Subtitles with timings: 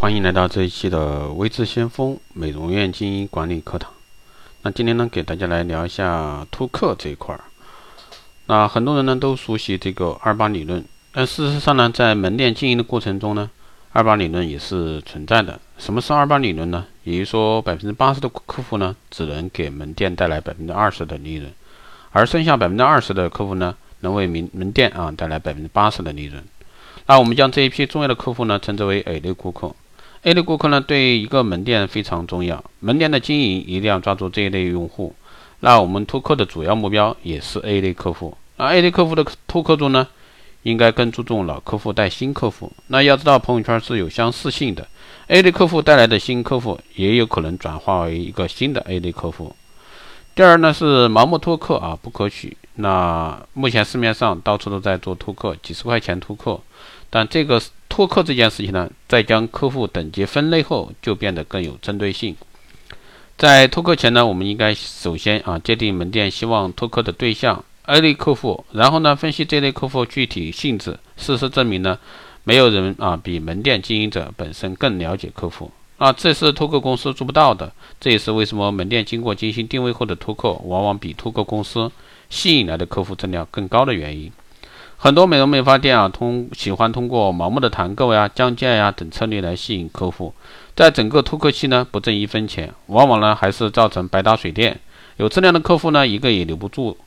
[0.00, 3.92] 欢迎来到这一期的微智先锋美容院经营管理课堂。
[4.62, 7.44] 那今天呢，给大家来聊一下突客这一块儿。
[8.46, 10.82] 那很多人呢都熟悉这个二八理论，
[11.12, 13.50] 但事实上呢，在门店经营的过程中呢，
[13.92, 15.60] 二八理论也是存在的。
[15.76, 16.86] 什么是二八理论呢？
[17.04, 21.52] 也就是说，百分之八十的客户呢，只能给门店带来百分之二十的利润，
[22.12, 26.42] 而剩下百分之二十的客户呢，能为门门店啊带来百分之八十的利润。
[27.04, 29.74] 那我们将这一批重要的客户呢，称之为 A 类顾客。
[30.22, 32.62] A 类顾客呢，对一个门店非常重要。
[32.80, 35.14] 门店的经营一定要抓住这一类用户。
[35.60, 38.36] 那我们拓客的主要目标也是 A 类客户。
[38.58, 40.06] 那 A 类客户的拓客中呢，
[40.62, 42.70] 应该更注重老客户带新客户。
[42.88, 44.86] 那要知道，朋友圈是有相似性的
[45.28, 49.56] ，A 类客户带来的新客户，也有可能转化为一个新的 A 类客户。
[50.34, 52.54] 第二呢，是盲目拓客啊，不可取。
[52.74, 56.60] 那目前市面上到处都在做拓客，几十块钱拓客，
[57.08, 57.58] 但这个。
[57.90, 62.34] 拓客这件事情呢，在将客户等级分类后，就变得更有针对性。
[63.36, 70.98] 在拓客前呢，我们应该首先啊界定门店希望拓客的对象 A 类客户，然后呢分析这类客户具体性质。
[71.16, 71.98] 事实证明呢，
[72.44, 77.72] 没有人啊比门店经营者本身更了解客户啊，这是拓客公司做不到的。
[78.00, 81.90] 这也是为什么门店经过精心定位后的拓客，往往比拓客公司
[82.30, 84.30] 吸引来的客户质量更高的原因。
[85.02, 90.34] 很多美容美发店啊，通喜欢通过盲目的团购呀、降价呀等策略来吸引客户，
[90.76, 94.78] 在整个突客期呢不挣一分钱，往往呢还是造成白打水电。
[95.16, 96.98] 有质量的客户呢一个也留不住。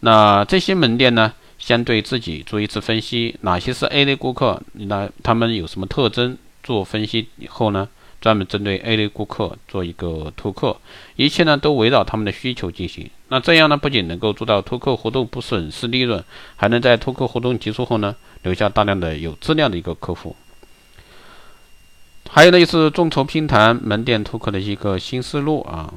[0.00, 6.36] 那这些门店呢，先对自己做一次分析，哪些是 A 类顾客，那他们有什么特征？
[6.64, 7.88] 做分析以后呢？
[8.20, 10.76] 专门针对 A 类顾客做一个拓客，
[11.16, 13.08] 一切呢都围绕他们的需求进行。
[13.28, 16.24] 那这样呢，不仅能够做到拓客活动不损失利润，
[16.56, 20.34] 还能在拓客活动结束后呢，留下大量的有质量的一个客户。
[22.30, 25.92] 还有呢，就是众筹拼团门店拓客的一个新思路啊。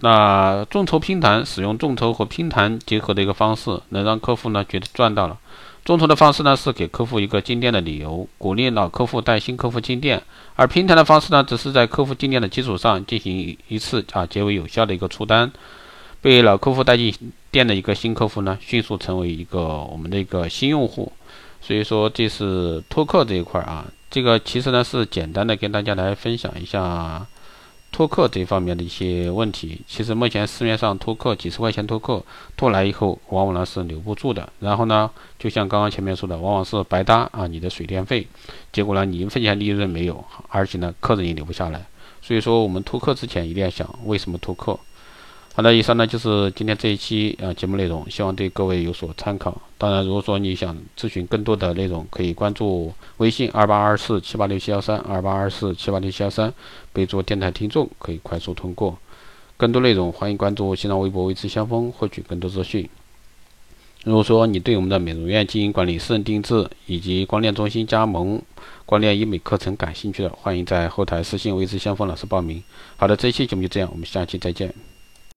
[0.00, 5.38] 那众筹拼团使用众筹和拼团结合的一个方式，能让客户呢觉得赚到了。
[5.86, 10.18] 众筹的方式呢，是给客户一个进店的理由，鼓励老客户带新客户进店；
[10.56, 15.52] 而平台的方式呢，只是在客户进店的基础上进行一次啊结为有效的一个出单，
[16.20, 17.14] 被老客户带进
[17.52, 21.12] 店的一个新客户呢，迅速成为一个我们的一个新用户。
[21.60, 27.24] 所以说，这是拓客这一块啊，这个其实呢是简单的跟大家来分享一下。
[27.96, 32.22] 拓客这方面的一些问题，其实目前市面上拓客几十块钱拓客
[32.54, 34.52] 拓来以后，往往呢是留不住的。
[34.60, 38.26] 然后呢，就像刚刚前面说的，往往是白搭啊你的水电费，
[38.70, 41.86] 结果呢你一分钱利润没有，而且呢客人也留不下来。
[42.20, 44.78] 所以说我们拓客之前一定要想为什么拓客。
[45.56, 49.58] 好的，以上呢就是今天这一期啊节目内容，希望对各位有所参考。
[49.78, 56.52] 当然，如果说你想咨询更多的内容，可以关注微信二八二四七八六七幺三二八二四七八六七幺三，
[56.92, 58.98] 备注电台听众，可以快速通过。
[59.56, 62.86] 更多内容，欢迎关注新浪微博“微知相锋”，获取更多资讯。
[64.04, 68.42] 如果说你对我们的美容院经营管理、私人定制以及光电中心加盟、
[68.84, 72.62] 光电医美课程感兴趣的，欢迎在后台私信“微知相锋”老师报名。
[72.98, 74.95] 好的，这一期节目就这样，我们下期再见。